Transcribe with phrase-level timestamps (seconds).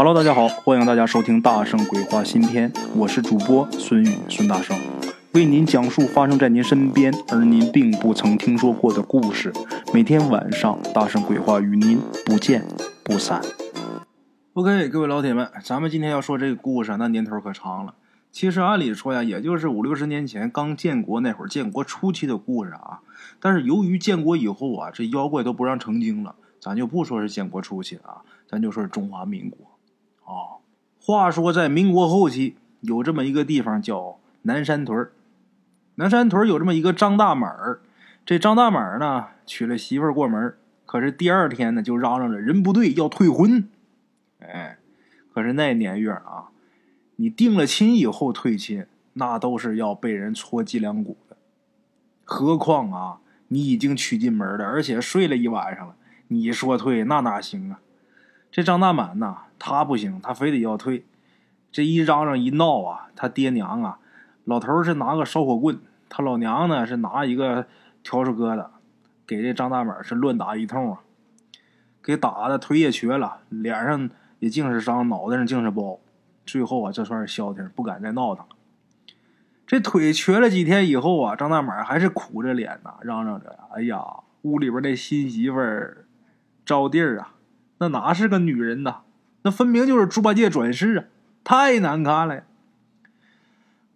[0.00, 4.78] Hello，大家好，欢迎大家收听《大圣鬼话》新篇，我是主播孙宇，孙大圣
[5.34, 9.52] 为您讲述发生在您身边而您并不曾听说过的故事。
[9.92, 12.64] 每天晚上，《大圣鬼话》与您不见
[13.02, 13.42] 不散。
[14.52, 17.94] OK，各位老铁们，咱们今天要说这个故事，那年头可长了。
[18.30, 23.00] 其实按理说呀，也就是五六十年前刚建国那会儿，建国初期的故事啊。
[23.40, 29.58] 但是由于建国以后啊，这妖怪都不让成精了，咱就不说是建国初期了啊，咱就说是中华民国。
[30.28, 30.60] 啊，
[31.00, 35.08] 话说在民国后期，有这么一个地方叫南山屯
[35.94, 37.80] 南山屯有这么一个张大满儿，
[38.26, 43.68] 这张大满儿呢娶了媳妇儿过门，可是第二天呢就嚷嚷着人不对要退婚。
[44.40, 44.78] 哎，
[45.32, 46.50] 可是那年月啊，
[47.16, 51.38] 你定了亲以后退亲，那都是要被人戳脊梁骨的。
[52.22, 55.96] 何况啊，你已经娶进门了，而且睡了一晚上了，
[56.28, 57.80] 你说退那哪行啊？
[58.52, 59.44] 这张大满呐。
[59.58, 61.04] 他不行，他非得要退。
[61.70, 63.98] 这一嚷嚷一闹啊，他爹娘啊，
[64.44, 67.66] 老头是拿个烧火棍，他老娘呢是拿一个
[68.02, 68.68] 笤帚疙瘩，
[69.26, 71.00] 给这张大满是乱打一通啊，
[72.02, 76.00] 给打的腿也瘸了，脸上也尽是伤，脑袋上尽是包。
[76.46, 78.56] 最后啊，这算是消停，不敢再闹腾了。
[79.66, 84.02] 这腿瘸了几天以后啊，张大满还是苦着脸呐，嚷嚷着：“哎呀，
[84.40, 86.06] 屋里边那新媳妇儿
[86.64, 87.34] 招娣儿啊，
[87.76, 89.02] 那哪是个女人呐？”
[89.48, 91.04] 那分明就是猪八戒转世啊！
[91.42, 92.44] 太难看了。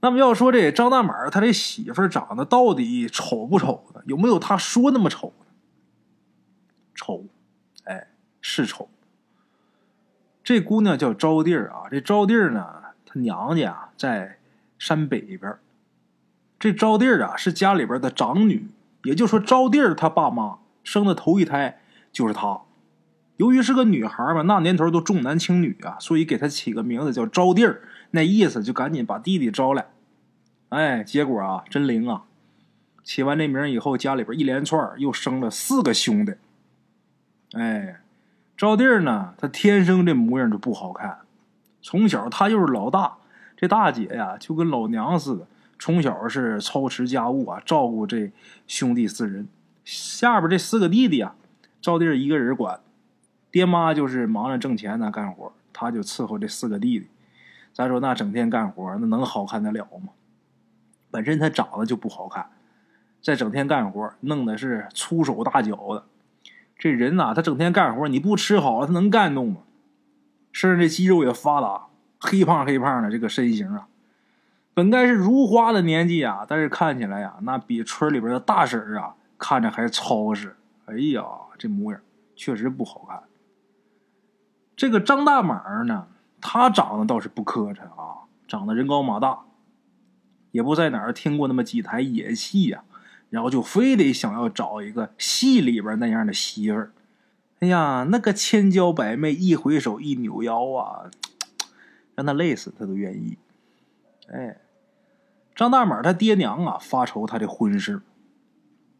[0.00, 4.00] 那么要说这张大满他这媳妇长得到底丑不丑呢？
[4.06, 5.44] 有没有他说那么丑呢？
[6.94, 7.26] 丑，
[7.84, 8.08] 哎，
[8.40, 8.88] 是丑。
[10.42, 12.66] 这姑娘叫招娣啊，这招娣呢，
[13.04, 14.38] 她娘家在
[14.78, 15.54] 山北边。
[16.58, 18.70] 这招娣啊是家里边的长女，
[19.04, 22.62] 也就说招娣她爸妈生的头一胎就是她。
[23.42, 29.86] 由于是个女孩嘛，那年头都重男轻女啊，所以给她起个名字叫招娣儿，那意思就赶紧把弟弟招来。
[30.68, 32.22] 哎，结果啊，真灵啊！
[33.02, 36.34] 起完这名以后，家里边一连串又生了四个兄弟。
[37.54, 37.96] 哎，
[38.56, 41.18] 招娣儿呢，她天生这模样就不好看，
[41.82, 43.16] 从小她就是老大，
[43.56, 45.48] 这大姐呀就跟老娘似的，
[45.80, 48.30] 从小是操持家务啊，照顾这
[48.68, 49.48] 兄弟四人，
[49.84, 51.34] 下边这四个弟弟啊，
[51.80, 52.78] 招娣儿一个人管。
[53.52, 57.08] 爹妈就是忙着挣钱呢，干活，他就伺候这四个弟弟。
[57.74, 60.12] 咱说那整天干活，那能好看得了吗？
[61.10, 62.46] 本身他长得就不好看，
[63.22, 66.04] 再整天干活，弄的是粗手大脚的。
[66.78, 69.60] 这人呐，他整天干活，你不吃好，他能干动吗？
[70.50, 71.88] 身上这肌肉也发达，
[72.18, 73.86] 黑胖黑胖的这个身形啊，
[74.72, 80.56] 本该是如花的年纪啊，但是看起来呀，那比村里边的大婶啊看着还糙实。
[80.86, 81.22] 哎呀，
[81.58, 82.00] 这模样
[82.34, 83.22] 确实不好看。
[84.74, 86.08] 这个张大满呢，
[86.40, 89.40] 他长得倒是不磕碜啊，长得人高马大，
[90.50, 92.82] 也不在哪儿听过那么几台野戏呀，
[93.30, 96.92] 然后就非得想要找一个戏里边那样的媳妇儿。
[97.60, 101.10] 哎呀，那个千娇百媚，一回首一扭腰啊，
[102.14, 103.38] 让他累死他都愿意。
[104.32, 104.56] 哎，
[105.54, 108.00] 张大满他爹娘啊发愁他的婚事，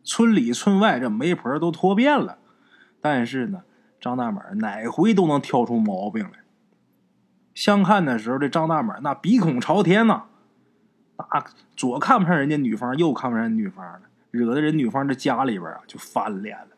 [0.04, 2.38] 村里村外这媒婆都托遍了，
[3.00, 3.62] 但是呢。
[4.02, 6.40] 张大满哪回都能挑出毛病来。
[7.54, 10.24] 相看的时候，这张大满那鼻孔朝天呐，
[11.16, 11.44] 那
[11.76, 14.02] 左看不上人家女方，右看不上人女方的，
[14.32, 16.68] 惹得人女方这家里边啊就翻脸了。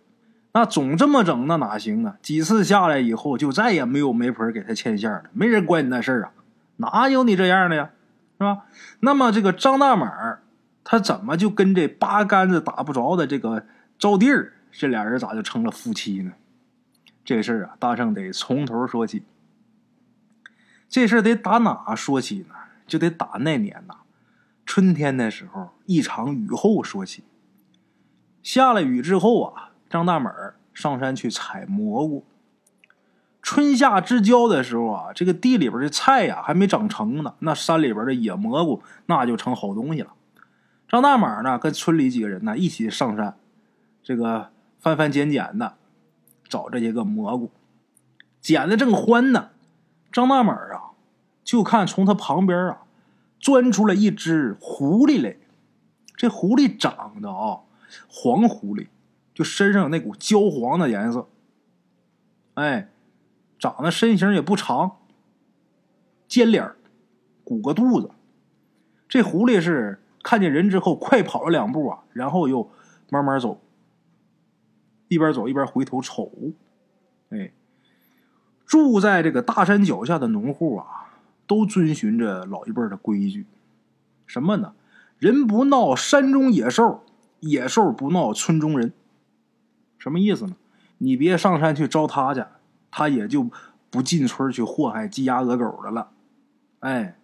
[0.53, 2.17] 那总这么整，那哪行啊？
[2.21, 6.33] 几次下来以后，就再也没有媒婆给他牵线了，没人管你那事儿啊，
[6.77, 7.91] 哪有你这样的呀？
[8.39, 8.65] 是吧？
[9.01, 10.41] 那么这个张大满
[10.85, 13.65] 他怎么就跟这八竿子打不着的这个
[13.99, 16.33] 招娣儿，这俩人咋就成了夫妻呢？
[17.25, 19.23] 这事儿啊，大圣得从头说起。
[20.89, 22.55] 这事儿得打哪说起呢？
[22.87, 23.95] 就得打那年呐，
[24.67, 27.25] 春天的时候，一场雨后说起。
[28.43, 30.33] 下了雨之后啊，张大满
[30.75, 32.27] 上山去采蘑菇。
[33.41, 40.13] 春夏之交的时候啊，这个地里边的菜呀还没长成呢，那山里边的野蘑菇那就成好东西了。
[40.87, 43.37] 张大满呢，跟村里几个人呢一起上山，
[44.03, 45.77] 这个翻翻捡捡的。
[46.49, 47.51] 找这些个蘑菇，
[48.41, 49.51] 捡的正欢呢。
[50.13, 50.93] 张大满啊，
[51.43, 52.83] 就看从他旁边啊，
[53.41, 55.37] 钻出来一只狐狸来。
[56.17, 57.63] 这狐狸长得啊，
[58.09, 58.87] 黄狐狸，
[59.35, 61.27] 就身上有那股焦黄的颜色。
[62.55, 62.89] 哎，
[63.59, 64.99] 长得身形也不长，
[66.29, 66.71] 尖脸
[67.43, 68.11] 鼓个肚子。
[69.09, 72.71] 这狐狸是看见人之后，快跑了两步啊，然后又
[73.11, 73.61] 慢慢走。
[75.09, 76.31] 一边走一边回头瞅，
[77.31, 77.53] 哎，
[78.67, 81.13] 住在这个大山脚下的农户啊，
[81.47, 83.47] 都遵循着老一辈的规矩，
[84.27, 84.75] 什么呢？
[85.19, 87.05] 人不闹山中野兽，
[87.41, 88.93] 野兽不闹村中人。
[89.99, 90.57] 什么意思呢？
[90.99, 92.45] 你别上山去招他去，
[92.91, 93.49] 他也就
[93.91, 96.11] 不进村去祸害鸡鸭鹅狗的了。
[96.81, 97.17] 哎，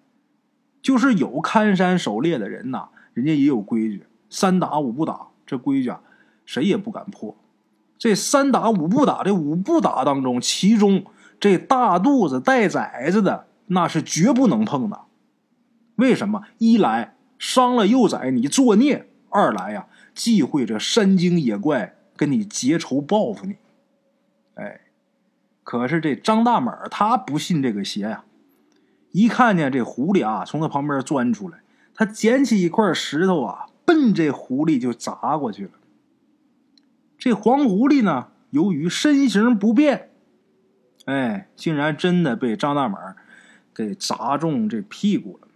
[0.81, 6.01] 就是有看山狩猎的人呐，人家也有规矩，三打五不打，这规矩啊，
[6.47, 7.37] 谁也不敢破。
[8.01, 11.05] 这三打五不打，这五不打当中，其中
[11.39, 15.03] 这大肚子带崽子的，那是绝不能碰的。
[15.97, 16.45] 为什么？
[16.57, 23.57] 一来伤了幼崽你作孽；二来呀，忌讳这山精野怪跟你结仇报复你。
[24.55, 24.81] 哎，
[25.63, 28.25] 可是这张大满他不信这个邪呀。
[29.11, 31.59] 一看见这狐狸啊，从他旁边钻出来，
[31.95, 35.73] 他捡起一块石头啊，奔这狐狸就砸过去了。
[37.21, 40.11] 这黄狐狸呢，由于身形不便，
[41.05, 42.99] 哎，竟然真的被张大猛
[43.73, 45.49] 给砸中这屁股了，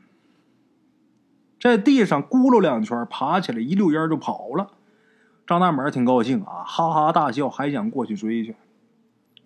[1.58, 4.72] 在地上咕噜两圈，爬起来一溜烟就跑了。
[5.46, 8.54] 张大猛挺高兴啊，哈哈大笑，还想过去追去。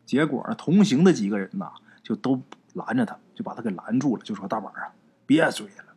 [0.05, 1.70] 结果，同行的几个人呐，
[2.03, 2.43] 就都
[2.75, 3.17] 拦着他。
[3.35, 4.91] 就把他给拦住了，就说：“大板啊，
[5.25, 5.94] 别追了。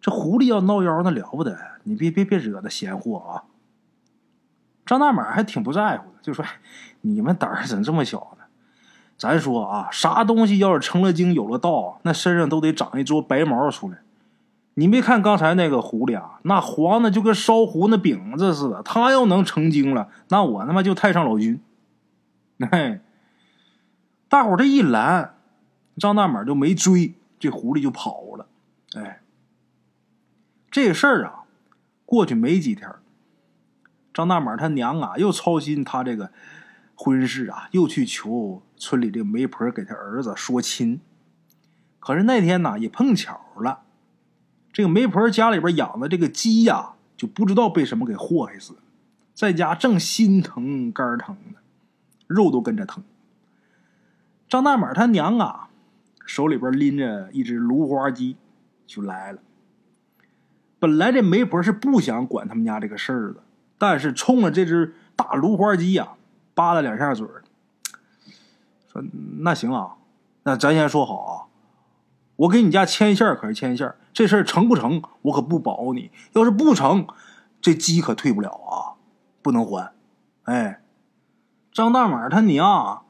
[0.00, 1.56] 这狐狸要闹妖，那了不得！
[1.84, 3.44] 你别别别惹那闲货啊！”
[4.88, 6.42] 张大满还挺不在乎的，就说
[7.02, 8.44] ：“你们胆儿怎这么小呢？
[9.18, 13.98] 咱说啊，啥东西要是成了精有了道，那身上都得长一撮白毛出来。
[14.74, 18.82] 你没看刚才那个狐狸啊，那黄的就跟烧糊那饼子似的。
[18.82, 21.60] 他要能成精了，那我他妈就太上老君。
[22.70, 23.00] 嘿，
[24.30, 25.34] 大伙这一拦。”
[25.98, 28.46] 张大满就没追，这狐狸就跑了。
[28.94, 29.20] 哎，
[30.70, 31.42] 这事儿啊，
[32.06, 32.88] 过去没几天，
[34.18, 36.32] 张大满他娘啊又操心他这个
[36.96, 41.00] 婚事啊，又去求村里这媒婆给他儿子说亲。
[42.00, 43.82] 可是那天呢，也碰巧了，
[44.72, 48.78] 这个媒婆家里边养的这个鸡呀，就不知道被什么给祸害死，
[49.32, 51.60] 在家正心疼肝疼呢，
[52.26, 53.04] 肉都跟着疼。
[54.48, 55.66] 张大满他娘啊。
[56.26, 58.36] 手里边拎着一只芦花鸡，
[58.84, 59.38] 就来了。
[60.78, 63.42] 本来这媒婆是不想管他们家这个事儿的，
[63.78, 66.08] 但是冲着这只大芦花鸡呀，
[66.54, 67.26] 扒了两下嘴
[68.92, 69.02] 说
[69.40, 69.94] ：“那行啊，
[70.42, 71.32] 那咱先说好啊，
[72.36, 76.10] 我给你家牵线可是牵线，这事儿成不成，我可不保你。
[76.32, 77.06] 要是不成，
[77.60, 78.98] 这鸡可退不了啊，
[79.40, 79.92] 不能还。”
[80.44, 80.80] 哎，
[81.72, 83.02] 张大满他娘。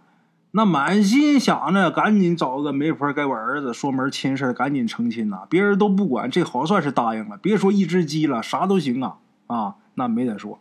[0.53, 5.47] 那满心想着赶紧找个媒婆给我儿子说门亲事赶紧成亲呐！
[5.49, 7.37] 别人都不管，这好算是答应了。
[7.37, 9.19] 别说一只鸡了，啥都行啊！
[9.47, 10.61] 啊，那没得说，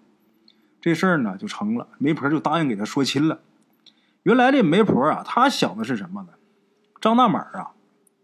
[0.81, 3.39] 这事儿呢就成了，媒婆就答应给他说亲了。
[4.23, 6.29] 原来这媒婆啊，她想的是什么呢？
[6.99, 7.71] 张大满啊，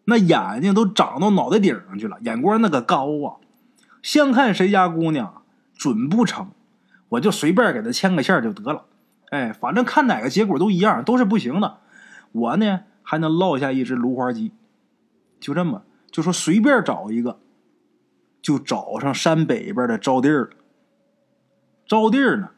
[0.05, 3.37] 那眼睛都长到脑袋顶上去了，眼光那个高啊！
[4.01, 5.43] 相看谁家姑娘
[5.75, 6.49] 准不成，
[7.09, 8.85] 我就随便给他牵个线就得了。
[9.29, 11.77] 哎，反正看哪个结果都一样，都是不行的。
[12.31, 14.51] 我呢还能落下一只芦花鸡，
[15.39, 17.39] 就这么就说随便找一个，
[18.41, 20.49] 就找上山北边的招娣了。
[21.85, 22.49] 招娣呢，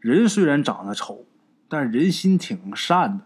[0.00, 1.24] 人虽然长得丑，
[1.68, 3.24] 但人心挺善的。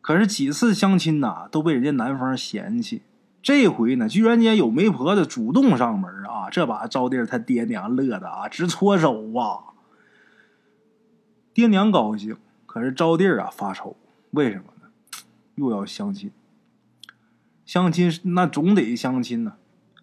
[0.00, 3.02] 可是几次相亲呐，都被人家男方嫌弃。
[3.42, 6.48] 这回呢，居然间有媒婆子主动上门啊！
[6.50, 9.72] 这把招娣他爹娘乐的啊，直搓手啊。
[11.52, 13.96] 爹娘高兴，可是招娣啊发愁，
[14.30, 14.88] 为什么呢？
[15.56, 16.32] 又要相亲，
[17.64, 19.54] 相亲那总得相亲呢，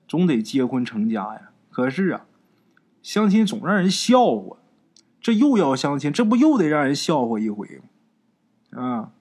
[0.07, 1.51] 总得结婚成家呀。
[1.71, 2.25] 可是啊，
[3.01, 4.57] 相亲总让人笑话，
[5.21, 7.79] 这又要相亲，这不又得让人笑话一回
[8.71, 8.81] 吗？
[8.81, 9.11] 啊，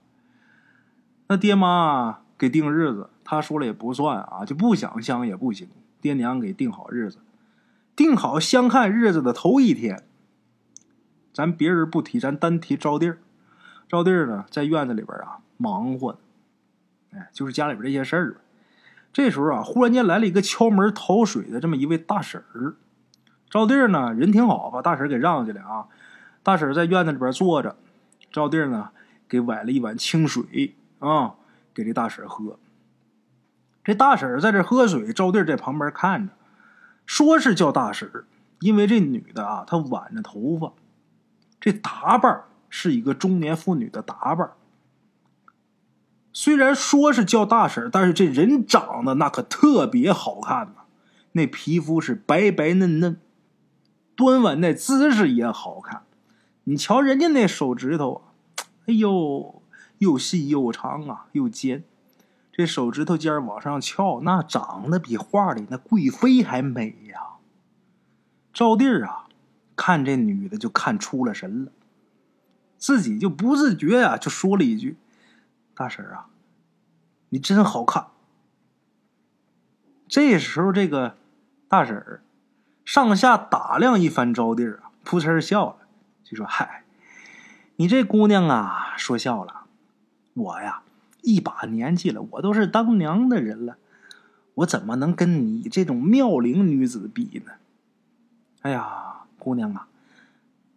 [1.29, 5.69] 那爹妈给定日子，他说了也不算啊，就不想相也不行。
[6.01, 7.19] 爹娘给定好日子，
[7.95, 10.03] 定好相看日子的头一天。
[11.35, 13.19] 咱别人不提，咱单提招娣儿。
[13.87, 16.19] 招娣儿呢，在院子里边啊忙活，
[17.13, 18.37] 哎，就是家里边这些事儿。
[19.13, 22.77] 这时候啊，忽然间来了一个敲门讨水的这么一位大婶儿。
[23.51, 25.87] 赵弟儿呢，人挺好，把大婶给让进来啊。
[26.43, 27.77] 大婶在院子里边坐着，
[28.31, 28.91] 赵弟儿呢
[29.29, 31.35] 给崴了一碗清水啊，
[31.75, 32.59] 给这大婶喝。
[33.83, 36.33] 这大婶在这喝水，赵弟在旁边看着，
[37.05, 38.09] 说是叫大婶
[38.61, 40.73] 因为这女的啊，她挽着头发。
[41.59, 44.51] 这打扮是一个中年妇女的打扮，
[46.33, 50.83] 虽然说是叫大婶，但是这人长得那可特别好看呐，
[51.33, 53.21] 那皮肤是白白嫩嫩，
[54.21, 56.03] 端碗那姿势也好看。
[56.65, 58.21] 你瞧人家那手指头，
[58.85, 59.63] 哎呦，
[59.97, 61.85] 又细又长啊，又尖。
[62.53, 67.39] 这手指头尖往上翘，那长得比画里那贵妃还美呀。
[68.53, 69.25] 赵弟儿啊，
[69.75, 71.73] 看这女的就看出了神了，
[72.77, 74.99] 自己就不自觉呀，就说了一句
[75.75, 76.27] ：“大婶啊，
[77.31, 78.09] 你真好看。”
[80.07, 81.17] 这时候，这个
[81.67, 82.23] 大婶儿
[82.93, 85.77] 上下打量一番招弟儿啊，扑哧笑了，
[86.25, 86.83] 就说：“嗨，
[87.77, 89.61] 你这姑娘啊，说笑了，
[90.35, 90.83] 我呀。”
[91.23, 93.77] 一把年纪了，我都是当娘的人了，
[94.55, 97.53] 我怎么能跟你这种妙龄女子比呢？
[98.63, 99.87] 哎呀，姑娘啊，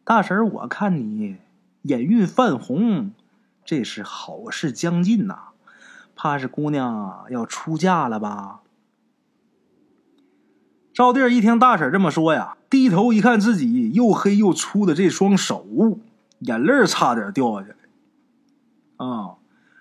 [0.04, 1.38] 大婶儿，我看你
[1.82, 3.12] 眼晕泛红，
[3.66, 5.46] 这是好事将近呐，
[6.16, 8.60] 怕是姑娘要出嫁了吧？
[10.94, 15.66] 赵弟一听大婶这么说呀，低头一看自己又黑又粗的这双手，
[16.40, 17.76] 眼泪差点掉下来。
[18.98, 19.36] 啊！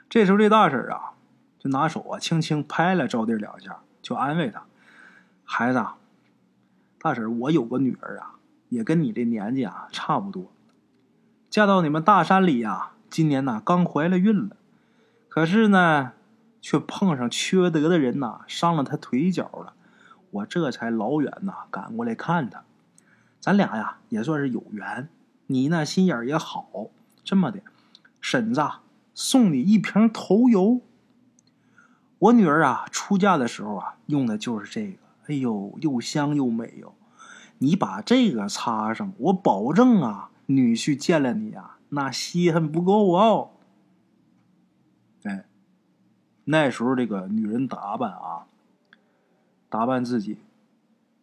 [0.08, 1.12] 这时候，这大婶啊，
[1.58, 4.62] 就拿手啊轻轻拍了赵弟两下，就安慰他
[5.44, 5.96] ：“孩子啊，
[6.98, 8.36] 大婶，我有个女儿啊，
[8.70, 10.46] 也跟你这年纪啊差不多，
[11.50, 14.56] 嫁到你们大山里呀，今年呢刚怀了孕了，
[15.28, 16.12] 可是呢，
[16.62, 19.74] 却碰上缺德的人呐，伤了她腿脚了，
[20.32, 22.64] 我这才老远呐赶过来看她，
[23.38, 25.08] 咱俩呀也算是有缘，
[25.46, 26.66] 你那心眼也好，
[27.22, 27.60] 这么的，
[28.20, 28.60] 婶子。”
[29.14, 30.80] 送你一瓶头油。
[32.18, 34.96] 我女儿啊，出嫁的时候啊，用的就是这个。
[35.26, 36.94] 哎呦，又香又美哟！
[37.58, 43.50] 你把这个擦上，我保证啊，女婿见了你啊，那稀罕不够哦。
[45.24, 45.44] 哎，
[46.44, 48.46] 那时候这个女人打扮啊，
[49.72, 50.36] 打扮自己，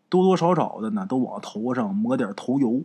[0.10, 2.82] 多多少少的呢，都往头上抹点头油。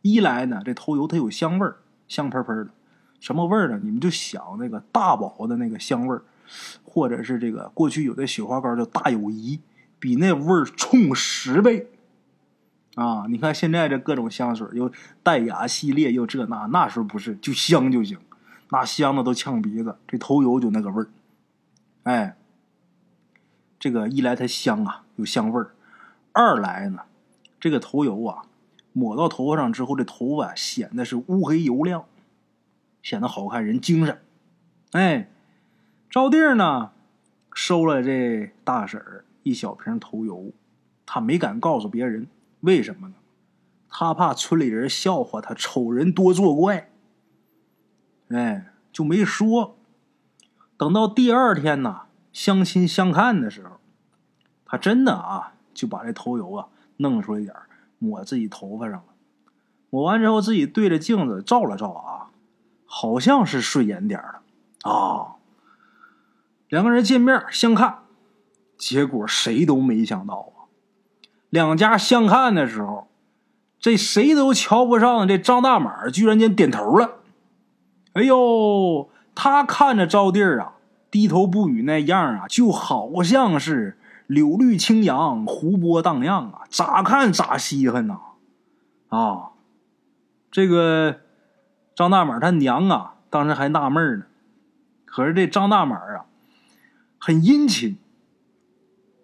[0.00, 1.76] 一来呢，这头油它有香味儿，
[2.08, 2.70] 香喷喷的。
[3.20, 3.78] 什么味儿呢？
[3.84, 6.22] 你们就想那个大宝的那个香味儿，
[6.82, 9.60] 或者是这个过去有的雪花膏叫大友谊，
[9.98, 11.90] 比那味儿冲十倍。
[12.94, 14.90] 啊，你看现在这各种香水，又
[15.22, 18.18] 淡雅系列，又这那，那时候不是就香就行，
[18.70, 19.96] 那香的都呛鼻子。
[20.06, 21.08] 这头油就那个味儿，
[22.04, 22.36] 哎，
[23.84, 25.66] 这个一来它香啊，有香味儿；
[26.32, 27.02] 二来呢，
[27.60, 28.46] 这个头油啊，
[28.94, 32.06] 抹到头发上之后，这头发显得是乌黑油亮。
[33.02, 34.22] 显得好看，人精神。
[34.92, 35.28] 哎，
[36.08, 36.92] 赵弟呢，
[37.52, 40.52] 收了这大婶儿一小瓶头油，
[41.04, 42.26] 他没敢告诉别人，
[42.60, 43.14] 为什么呢？
[43.90, 46.88] 他怕村里人笑话他丑人多作怪。
[48.28, 49.76] 哎，就没说。
[50.78, 53.76] 等到第二天呢，相亲相看的时候，
[54.66, 57.54] 他真的啊，就把这头油啊弄出来点
[57.98, 59.04] 抹自己头发上了。
[59.88, 62.20] 抹完之后，自己对着镜子照了照啊。
[62.86, 64.42] 好像是顺眼点了
[64.88, 65.34] 啊！
[66.68, 68.04] 两个人见面相看，
[68.78, 70.70] 结果谁都没想到啊，
[71.50, 73.08] 两家相看的时候，
[73.80, 77.16] 这谁都瞧不上这张大满，居然间点头了。
[78.12, 80.73] 哎呦，他看着招弟儿啊，
[81.14, 88.18] 低头不语那样啊，就好像是柳绿青扬，湖波荡漾啊，咋看咋稀罕呐！
[89.10, 89.50] 啊，
[90.50, 91.20] 这个。
[91.94, 94.24] 张大满他娘啊，当时还纳闷呢。
[95.04, 96.26] 可是这张大满啊，
[97.20, 97.96] 很殷勤。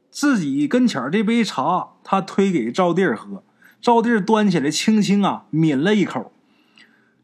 [0.09, 3.43] 自己跟前这杯茶，他推给赵弟儿喝。
[3.81, 6.31] 赵弟儿端起来，轻轻啊抿了一口。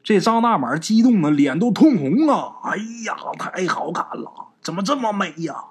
[0.02, 2.58] 这张大满激动的脸都通红啊！
[2.64, 5.66] 哎呀，太好看了，怎么这么美呀？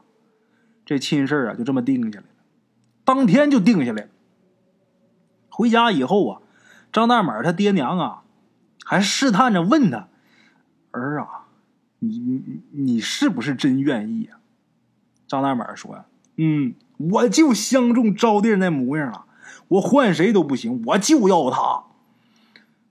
[0.85, 2.31] 这亲事啊，就这么定下来了。
[3.03, 4.09] 当天就定下来了。
[5.49, 6.41] 回家以后啊，
[6.93, 8.23] 张大满他爹娘啊。
[8.85, 10.07] 还试探着问他
[10.91, 11.47] ：“儿啊，
[11.99, 14.39] 你你你是不是真愿意啊？”
[15.27, 16.05] 张大满说：“呀，
[16.37, 19.25] 嗯，我就相中招弟那模样了，
[19.67, 21.83] 我换谁都不行，我就要他。”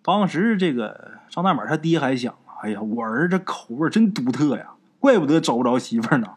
[0.03, 4.74] 当时这个张大满他爹还想：“哎呀，我儿子口味真独特呀，
[5.05, 6.37] 怪不得找不着媳妇呢，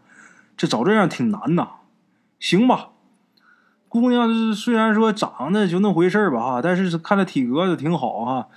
[0.58, 1.70] 这找这样挺难呐。”
[2.38, 2.90] 行吧。
[3.88, 8.48] 姑娘虽然说长得就那回事吧哈，但是看着体格子挺好哈，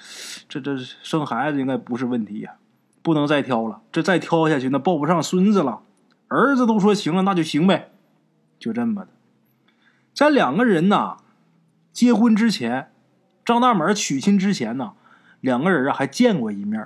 [0.49, 2.55] 这这生孩子应该不是问题呀，
[3.03, 5.83] 不能再挑了，这再挑下去那抱不上孙子了。
[6.27, 7.93] 儿子都说行了，那就行呗，
[8.59, 9.09] 就这么的。
[10.13, 11.19] 在两个人呐
[11.93, 12.91] 结婚之前，
[13.45, 14.95] 张大门娶亲之前呢，
[15.41, 16.85] 两个人啊还见过一面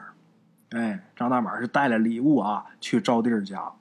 [0.74, 3.72] 哎，张大满是带了礼物啊去招弟儿家。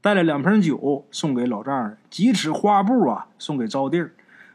[0.00, 4.12] 带了两瓶酒送给老丈人，几尺花布啊送给招弟儿，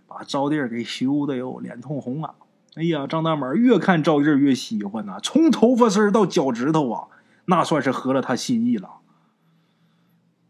[0.07, 2.35] 把招弟儿给羞的哟脸通红啊！
[2.75, 7.07] 哎呀，张大满越看招弟儿越喜欢呐，从头发丝到脚趾头啊，
[7.45, 8.89] 那算是合了他心意了。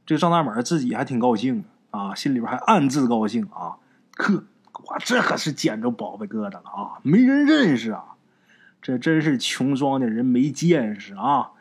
[0.06, 3.78] 这张大满自己还挺高兴啊，心里边还暗自高兴啊，
[4.16, 4.44] 呵，
[4.74, 8.13] 我这可是捡着宝贝疙瘩了啊，没人认识啊，
[8.84, 11.52] 这真是穷装的人没见识啊，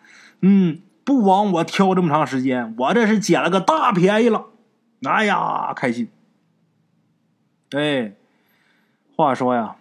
[0.41, 4.47] 嗯，不枉我挑这么长时间，我这是捡了个大便宜了，
[5.05, 6.09] 哎呀，开心。
[7.71, 8.13] 哎，
[9.17, 9.77] 话说呀，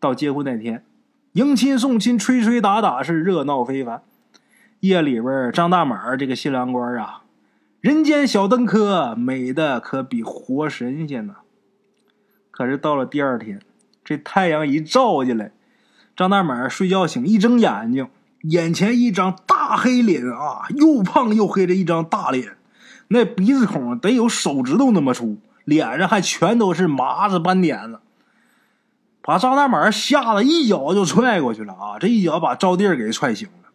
[0.00, 0.84] 到结婚那天，
[1.32, 4.02] 迎亲送亲，吹吹打打是热闹非凡。
[4.80, 7.22] 夜里边，张大满这个新郎官啊，
[7.80, 11.36] 人间小灯科，美的可比活神仙呢。
[12.50, 13.60] 可是到了第二天，
[14.04, 15.52] 这太阳一照进来，
[16.16, 18.08] 张大满睡觉醒，一睁眼睛，
[18.42, 22.56] 眼前一张大黑脸啊，又胖又黑的一张大脸，
[23.08, 25.38] 那鼻子孔得有手指头那么粗。
[25.64, 28.00] 脸上还全都是麻子斑点子，
[29.22, 31.98] 把张大满吓得一脚就踹过去了啊！
[32.00, 33.68] 这一脚把招娣给踹醒了。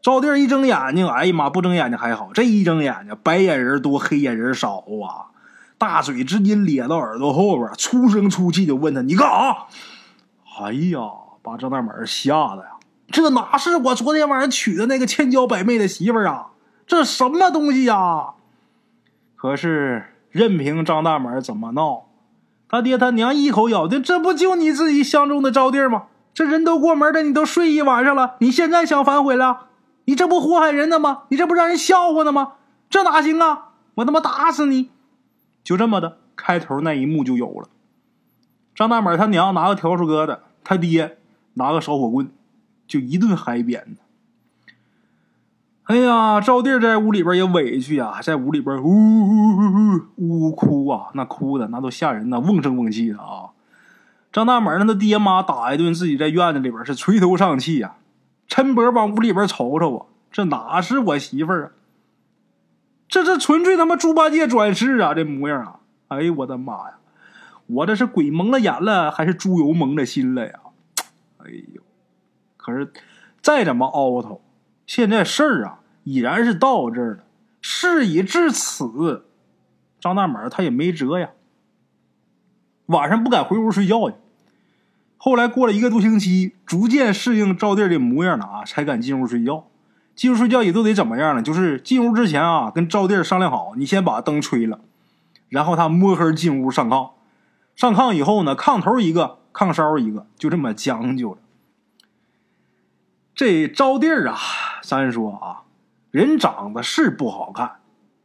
[0.00, 1.48] 招娣一睁眼睛，哎呀妈！
[1.48, 5.30] 不睁眼睛还好，这一睁眼睛，白眼人多，黑眼人少啊！
[5.78, 9.66] 大嘴直接咧到耳朵后边，粗声粗气就问他：“你干啥？”
[10.64, 10.98] 哎呀，
[11.42, 12.70] 把张大满吓得呀！
[13.08, 16.52] 这哪是我昨天晚上娶的那个千娇百媚的媳妇儿啊？
[16.86, 18.34] 这什么东西呀？
[19.36, 20.06] 可是。
[20.32, 22.06] 任凭张大满怎么闹，
[22.66, 26.04] 他爹他娘一口咬定这不就你自己相中的招娣吗？
[26.32, 29.66] 这人都过门了，你都睡一晚上了，你现在想反悔了？
[30.06, 31.24] 你这不祸害人呢吗？
[31.28, 32.54] 你这不让人笑话呢吗？
[32.88, 33.72] 这哪行啊！
[33.96, 34.88] 我他妈打死你！
[35.62, 37.68] 就这么的，开头那一幕就有了。
[38.74, 41.18] 张大满他娘拿个笤帚疙瘩，他爹
[41.54, 42.30] 拿个烧火棍，
[42.86, 43.96] 就一顿嗨扁
[45.84, 53.50] 哎呀，赵弟在屋里边也委屈呀，在屋里边呜呜呜呜呜哭啊，那哭的那都吓人呐，瓮声瓮气的啊。
[54.32, 57.96] 张大门让他爹妈打一顿，自己在院子里边是垂头丧气呀，
[58.48, 61.70] 抻脖往屋里边瞅瞅啊，这哪是我媳妇儿啊？
[63.08, 65.76] 这这纯粹他妈猪八戒转世啊，这模样啊！
[66.08, 66.94] 哎呦我的妈呀，
[67.66, 70.60] 我这是鬼蒙了眼了，还是猪油蒙了心了呀？
[71.44, 71.82] 哎呦，
[72.56, 72.92] 可是
[73.40, 74.40] 再怎么凹头。
[74.86, 77.24] 现在事儿啊，已然是到这儿了。
[77.60, 79.24] 事已至此，
[80.00, 81.30] 张大满他也没辙呀。
[82.86, 84.16] 晚上不敢回屋睡觉去。
[85.16, 89.68] 后来过了一个多星期，逐渐适应赵弟的模样了啊，才敢进屋睡觉。
[90.16, 91.40] 进屋睡觉也都得怎么样呢？
[91.40, 94.80] 就是进屋之前啊，跟赵弟商量好，你先把灯吹了，
[95.48, 97.12] 然后他摸黑进屋上炕。
[97.76, 101.38] 上炕以后呢，炕头一个，炕梢一个，就这么将就了。
[103.34, 104.36] 这招娣儿啊，
[104.82, 105.62] 咱说啊，
[106.10, 107.76] 人长得是不好看，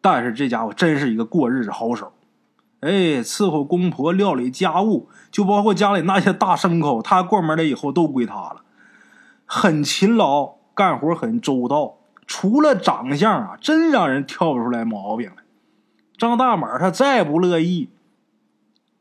[0.01, 2.13] 但是这家伙真是一个过日子好手。
[2.81, 8.61] 哎，伺候公婆、料理家务，就包括家里那些大牲口，他过门了以后都归他了。
[9.45, 11.95] 很勤劳，干活很周到。
[12.27, 15.43] 除了长相啊，真让人挑不出来毛病来。
[16.17, 17.89] 张大满他再不乐意，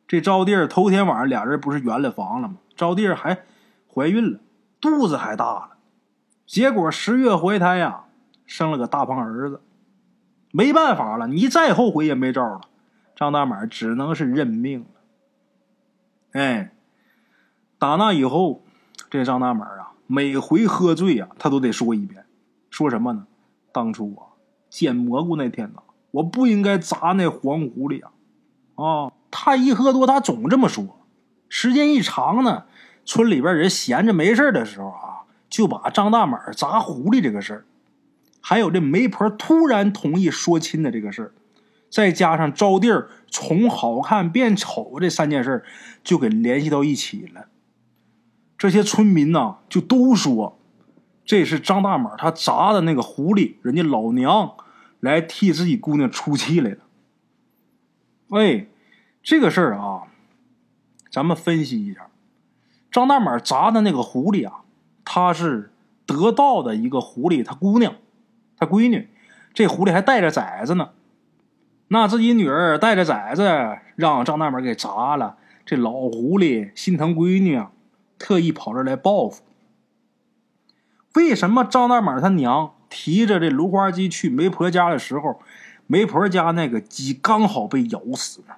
[0.06, 2.56] 这招娣儿头天晚上俩人不是圆了房了吗？
[2.76, 3.42] 招娣儿还
[3.92, 4.40] 怀孕了，
[4.80, 5.70] 肚子还大了。
[6.46, 8.04] 结果十月怀胎呀，
[8.44, 9.60] 生了个大胖儿子，
[10.52, 12.60] 没办法了，你再后悔也没招了。
[13.16, 14.86] 张大满只能是认命了。
[16.32, 16.72] 哎，
[17.78, 18.62] 打那以后，
[19.10, 22.26] 这张大满啊，每回喝醉呀，他都得说一遍，
[22.70, 23.26] 说什么呢？
[23.72, 24.36] 当初啊，
[24.68, 28.12] 捡蘑菇那天呐，我不应该砸那黄狐狸啊！
[28.76, 31.06] 啊，他一喝多，他总这么说。
[31.50, 32.64] 时间一长呢，
[33.04, 35.12] 村里边人闲着没事的时候啊。
[35.48, 37.64] 就把张大满砸狐狸这个事儿，
[38.40, 41.32] 还有这媒婆突然同意说亲的这个事儿，
[41.88, 45.64] 再加上招娣儿从好看变丑这三件事
[46.02, 47.46] 就给联系到一起了。
[48.58, 50.58] 这些村民呐，就都说
[51.24, 54.52] 这是张大满他砸的那个狐狸，人家老娘
[54.98, 56.78] 来替自己姑娘出气来了。
[58.28, 58.68] 喂，
[59.26, 60.04] 这个事儿啊，
[61.10, 62.06] 咱们分析一下，
[62.92, 64.60] 张大满砸的那个狐狸啊。
[65.04, 65.72] 他是
[66.06, 67.96] 得道的一个狐狸，他姑娘，
[68.56, 69.08] 他闺女，
[69.52, 70.90] 这狐狸还带着崽子呢。
[71.88, 77.72] 那自己女儿带着崽子让张大满给砸了，这老狐狸心疼闺女啊，
[78.20, 79.42] 特意跑这来报复。
[81.14, 85.40] 为什么张大满他娘提着这芦花鸡去媒婆家的时候，
[85.88, 88.54] 媒婆家那个鸡刚好被咬死呢？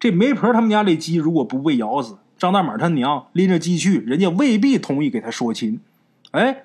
[0.00, 5.78] 这媒婆他们家这鸡如果不被咬死，张大满他娘拎着鸡去，人家未必同意给他说亲。
[6.30, 6.64] 哎，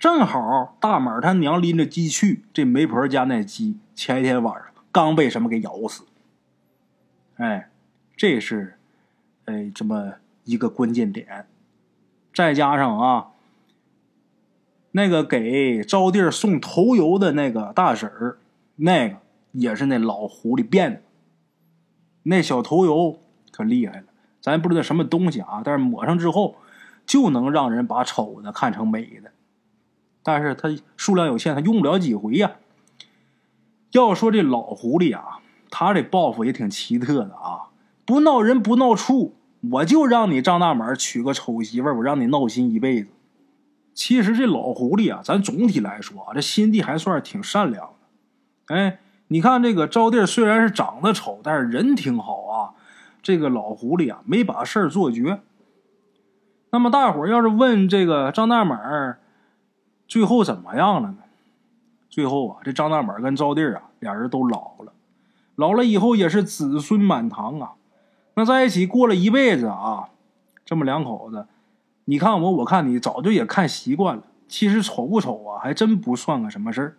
[0.00, 6.02] 正好大满他娘拎着鸡去，这媒婆家那鸡前一天晚上刚被什么给咬死。
[7.36, 7.70] 哎，
[8.16, 8.74] 这是
[9.44, 10.14] 哎这么
[10.44, 11.46] 一个关键点。
[12.34, 13.28] 再加上啊，
[14.90, 18.38] 那个给招娣送头油的那个大婶儿，
[18.76, 19.18] 那个
[19.52, 21.00] 也是那老狐狸变的。
[22.24, 23.18] 那小头油
[23.50, 24.04] 可厉害了，
[24.40, 26.56] 咱不知道什么东西啊，但是抹上之后
[27.04, 29.32] 就能让人把丑的看成美的。
[30.22, 32.52] 但是它数量有限，它用不了几回呀。
[33.90, 37.68] 要说这老狐狸啊，他这报复也挺奇特的啊，
[38.06, 39.34] 不闹人不闹畜，
[39.70, 43.10] 我就让你张大满娶个丑媳妇，我让你闹心一辈子。
[43.92, 48.74] 其实这老狐狸啊，咱总体来说啊，这心地还算挺善良的。
[48.74, 49.00] 哎，
[49.32, 52.74] 你看这个招娣虽然是长得丑，但是人挺好啊。
[53.22, 55.40] 这个老狐狸啊，没把事儿做绝。
[56.70, 59.18] 那么大伙儿要是问这个张大满
[60.06, 61.18] 最后怎么样了呢？
[62.10, 64.92] 最后啊，这张大满跟招娣啊，俩人都老了，
[65.54, 67.72] 老了以后也是子孙满堂啊。
[68.34, 70.10] 那在一起过了一辈子啊，
[70.62, 71.46] 这么两口子。
[72.04, 74.24] 你看我，我看你，早就也看习惯了。
[74.46, 76.96] 其实丑不丑啊，还真不算个什么事儿。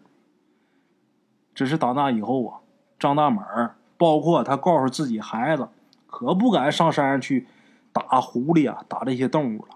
[1.53, 2.59] 只是打那以后啊，
[2.99, 5.67] 张大满包括他告诉自己孩子，
[6.07, 7.47] 可不敢上山去
[7.91, 9.75] 打狐狸啊，打这些动物了。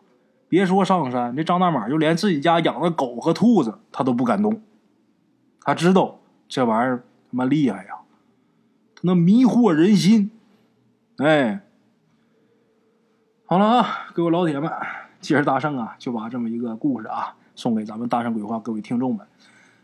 [0.49, 4.61] 别说上山，这张大满就连自己家养的狗和兔子，他都不敢动。
[5.61, 7.91] 他知道这玩意儿他妈厉害呀，
[8.95, 10.31] 他能迷惑人心。
[11.17, 11.61] 哎，
[13.45, 14.71] 好了啊，各位老铁们。
[15.19, 19.27] 今儿大圣啊，就把这么一个故事啊，送给咱们大圣鬼话各位听众们，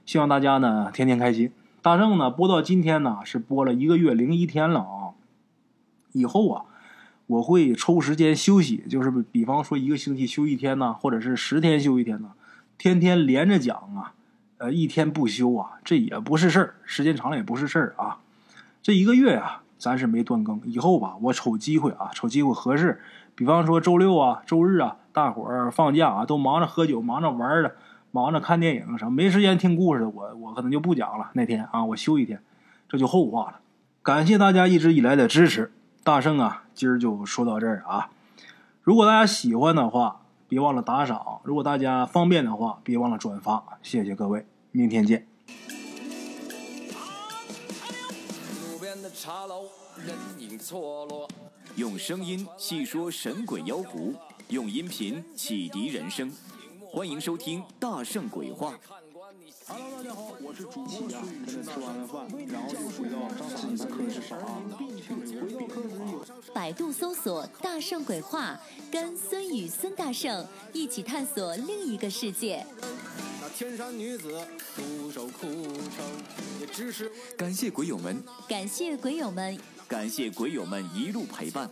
[0.05, 1.51] 希望大家呢天天开心。
[1.83, 5.11] 大圣呢播到今天呢是播了一个月零一天了啊，
[6.13, 6.63] 以后啊
[7.27, 12.31] 我会抽时间休息，就是比方说一个星期休一天呢，或者是十天休一天呢，
[12.77, 14.13] 天天连着讲啊，
[14.59, 18.19] 呃一天不休啊，这也不是事儿，时间长了也不是事儿啊。
[18.81, 23.01] 这一个月啊，咱是没断更，以后吧我瞅机会啊，瞅机会合适，
[23.35, 24.95] 比方说周六啊、周日啊。
[25.11, 27.75] 大伙儿放假啊，都忙着喝酒，忙着玩儿的，
[28.15, 30.07] 忙着看电影什么，没时间听故事的。
[30.07, 31.31] 我我可能就不讲了。
[31.33, 32.39] 那天啊，我休一天，
[32.87, 33.59] 这就后话了。
[34.03, 35.73] 感谢大家一直以来的支持，
[36.03, 38.11] 大圣啊，今儿就说到这儿啊。
[38.83, 43.79] 如果大家喜欢的话，别忘了打赏；如果大家方便的话，别忘了转发。
[43.81, 45.25] 谢谢各位，明天见。
[48.61, 49.63] 路边的茶楼，
[49.97, 51.27] 人影错落
[51.77, 54.13] 用声音细说神鬼妖狐。
[54.49, 56.31] 用音频启迪人生，
[56.93, 58.71] 欢迎收听《大圣鬼话》。
[59.67, 61.11] Hello，大家好，我是主播孙宇。
[61.51, 63.17] 吃完了饭，然后就回到
[63.49, 64.61] 自己的课室上啊。
[66.53, 68.59] 百度搜索“大圣鬼话”，
[68.93, 72.63] 跟孙宇、孙大圣一起探索另一个世界。
[73.41, 76.05] 那天山女子独守空城，
[76.61, 81.67] 也只是感谢鬼友们，感谢鬼友们，感谢鬼友们一路陪伴。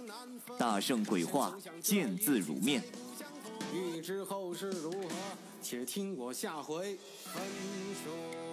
[0.57, 2.81] 大圣鬼话，见字如面。
[3.73, 5.07] 欲知后事如何，
[5.61, 7.41] 且听我下回分
[8.03, 8.50] 说。